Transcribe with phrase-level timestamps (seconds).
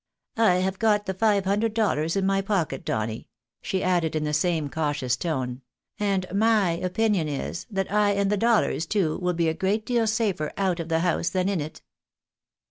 [0.37, 3.27] "I have got the five hundred dollars in my pocket, Donny,"
[3.61, 5.61] she added, in the same cautious tone,"
[5.99, 10.07] and my opinion is, that I and the dollars too, will be a great deal
[10.07, 11.83] safer out of the house than in it."